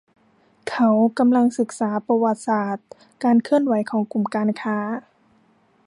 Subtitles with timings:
[0.69, 2.87] เขากำลังศึกษาประวัติศาสตร์
[3.23, 4.77] การเคลื่อนไหวของกลุ่มการค้า